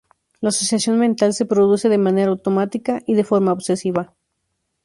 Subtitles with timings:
[0.39, 4.15] La asociación mental se produce de manera automática y de forma obsesiva.